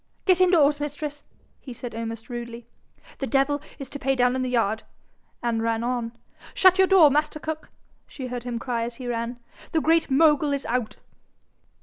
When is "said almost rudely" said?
1.73-2.65